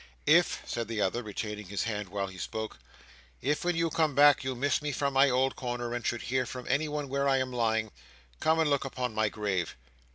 [0.25, 2.79] "If," said the other, retaining his hand while he spoke;
[3.39, 6.47] "if when you come back, you miss me from my old corner, and should hear
[6.47, 7.91] from anyone where I am lying,
[8.39, 9.75] come and look upon my grave.